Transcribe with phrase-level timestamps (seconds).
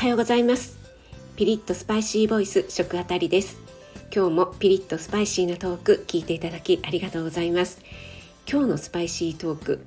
[0.00, 0.78] はようございます。
[1.36, 3.58] ピリッとスパイシーボイス食あたりです。
[4.10, 7.82] 今日もピリッとスパイシーなトーク聞いていただきありがとうございます。
[8.50, 9.84] 今日のスパイシートーク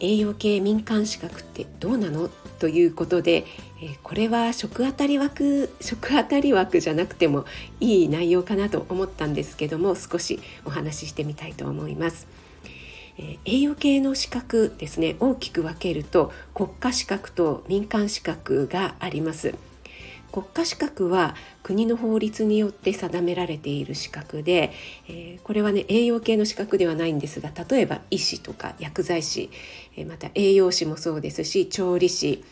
[0.00, 2.30] 栄養系民間資格ってどうなの？
[2.58, 3.44] ということで、
[3.82, 7.44] えこれは食あたり枠食あたり枠じゃなくても
[7.80, 12.26] いい内容かなと思ったんですけども少しお話ししてみたいと思います。
[13.44, 19.54] 栄養系の資格ですね大きく分けると国家資格と民間資格があります
[20.32, 24.72] 国家資格は国の法律によって定められている資格で、
[25.44, 29.48] これはね栄養系の資格ではないんですが例えば医師とか薬剤師、
[30.08, 32.42] また栄養士もそうですし調理師、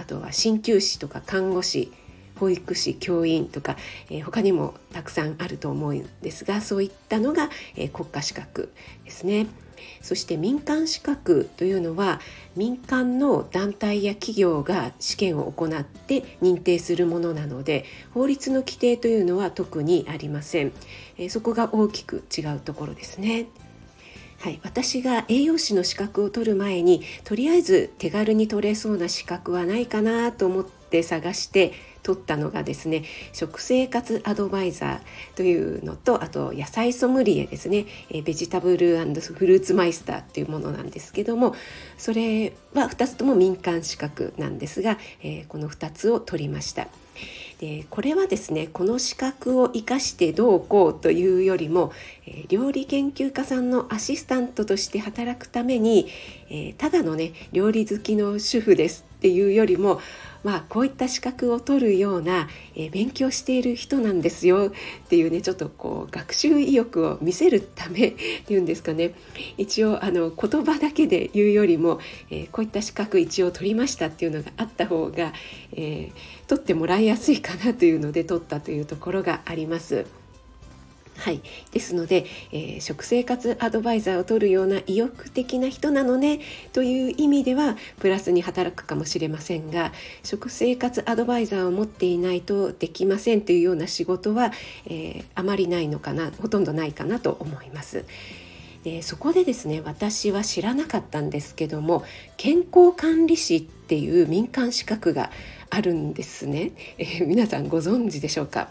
[0.00, 1.92] あとは鍼灸師とか看護師
[2.36, 3.76] 保育士教員とか、
[4.08, 7.50] えー、他にもたくさんあると思うんですがそういったのが、
[7.92, 8.72] 国家資格
[9.04, 9.48] ですね。
[10.00, 12.20] そして民間資格というのは
[12.56, 20.72] 民間の団体や企業が試験を行って認定するものなので法律の規定というのは特にありません、
[21.16, 23.46] えー、そこが大きく違うところですね。
[24.40, 31.72] はい、私が栄養士の資格を取る前にとりあえず手軽に取れそうな資格はないかなと思って探して
[32.08, 37.84] 取ったのがですね食生活アドバイザーというのとあと野菜ソムリエですね
[38.24, 41.54] ベジタブルフルーツマイスターっていうものなんですけども
[41.98, 46.88] それは2つとも民間資格なんですが、え、この2つを取りました。
[47.58, 51.92] でこれはですねこの資格を生かしてどうこうというよりも、
[52.26, 56.08] え、料理研究家さんのアシスタントとして働くために、
[56.48, 60.00] え、ただのね料理好きの主婦ですっていうよりも
[60.44, 68.14] まあ、こういった資格を取るような、えー、勉強している人なんですよっていうねちょっとこう学習意欲を見せるため っ
[68.46, 69.14] ていうんですかね
[69.56, 71.98] 一応あの言葉だけで言うよりも、
[72.30, 75.32] えー、こういった資格一応取りましたっていうのがあった方が、
[75.72, 80.06] えー、取ってもらいやすいかなというので取ったというところがあります。
[81.18, 81.42] はい、
[81.72, 86.38] ですので、えー、食生活アドバイザーを取るような意欲的な人なのね
[86.72, 89.92] という意味ではプラスに働くかもしれませんが
[90.22, 94.52] 食生活アドバイザーを持っていないとできませんというような仕事は、
[94.86, 98.04] えー、あまりないのかなほとんどないかなと思います。
[98.84, 102.04] でそこでですね私は知らなかったんですけども
[102.36, 105.32] 健康管理士っていう民間資格が
[105.68, 108.70] あるんですね、えー、皆さんご存知でしょうか？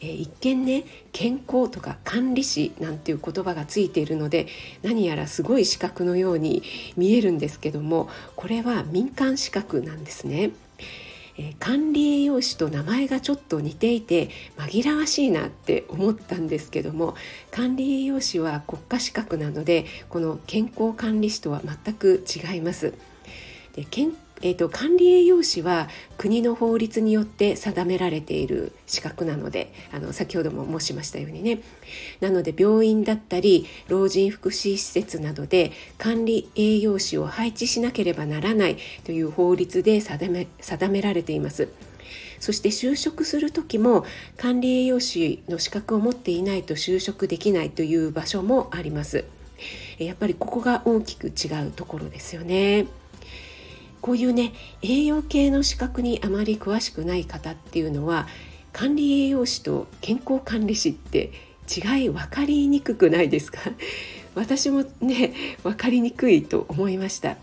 [0.00, 4.46] えー、一見ね健康とか管理士なんていう言葉がついているので
[4.82, 6.62] 何やらすごい資格のように
[6.96, 10.50] 見えるんですけどもこれは民間資格なんですね。
[11.38, 14.28] え、管理栄養士と名前がちょっと似ていて
[14.58, 17.14] 紛らわしいなって思ったんですけども
[17.50, 22.92] 管理栄養士は国家資格なのでこの健康管理士とは全く違います。
[23.74, 24.12] で健
[24.42, 31.60] えーと、管理栄養士は国の法律によって定められている資格なのであの先ほども申しましたようにね
[32.20, 41.68] なので病院だったり老人福祉施設などで管理栄養士を配置しなければならないという法律で定め定められています。
[42.40, 44.06] そして就職する時も
[44.38, 49.24] 管理栄養士の資格を持っていないと就職できないという場所もあります。
[49.98, 52.86] やっぱりここが大きく違うところですよね。
[54.00, 54.52] こういうね
[54.82, 58.26] 栄養系の資格にあまり詳しくない方っていうのは
[58.72, 61.32] 管理栄養士と健康管理士って
[61.68, 63.60] 違い分かりにくくないですか？
[64.34, 67.36] 私もね分かりにくいと思いました。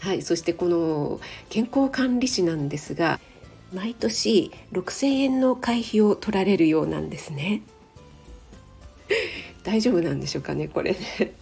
[0.00, 3.20] はいそしてこの健康管理士なんですが
[3.72, 7.62] 毎年6,000円の会費を取られるようなんですね。
[9.64, 11.32] 大丈夫なんでしょうかねこれね。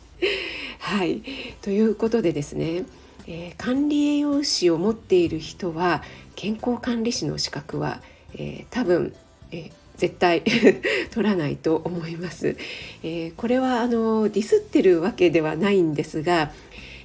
[0.78, 1.22] はい。
[1.62, 2.84] ということでですね
[3.32, 6.02] えー、管理栄養士を持っている人は
[6.34, 8.02] 健康管理士の資格は、
[8.34, 9.14] えー、多分、
[9.52, 10.42] えー、絶対
[11.12, 12.56] 取らないと思います。
[13.04, 16.50] えこれはあのディスってるわけではないんですが、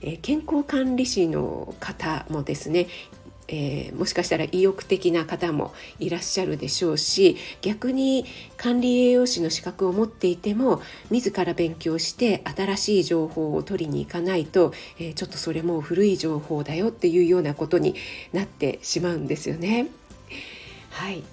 [0.01, 2.87] え健康管理士の方もですね
[3.47, 8.25] えー、もしかしたら意欲的な方もいらっしゃるでしょうし逆に
[8.57, 10.81] 管理栄養士の資格を持っていても
[11.11, 17.95] 自ら勉強して新しい情報を取りに行かないと、えー、ちょっとそれも古い情報だよっていうようなことに
[18.33, 19.87] なってしまうんですよね。
[20.89, 21.23] はい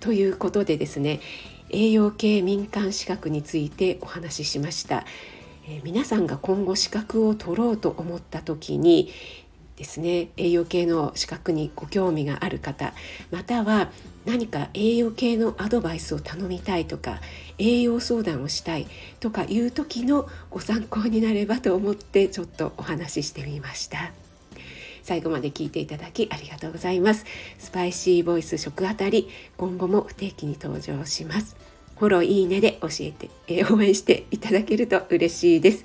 [0.00, 1.20] ということでですね
[1.68, 5.04] 栄養系民間資格についてお話ししました。
[5.84, 9.10] 皆さんが今後資格を取ろうと思った時に
[9.80, 10.28] ですね。
[10.36, 12.92] 栄養系の資格にご興味がある方
[13.30, 13.90] または
[14.26, 17.22] 何か栄養系のアドバイスを頼みたいとか
[17.56, 18.86] 栄養相談をしたい
[19.20, 24.12] とかいう時のご参考になればと思ってちょっとお話ししてみました。
[25.02, 27.24] 最後まで聞いていただきありがとうございます。
[27.58, 31.56] スパイシーボイス食あたり今後も不定期に登場します。
[31.98, 35.84] フォローいいねで教えてえ応援していただけると嬉しいです。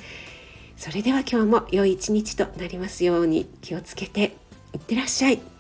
[0.78, 4.36] それでは今日も良い一日となりますように気をつけて
[4.74, 5.55] いってらっしゃい。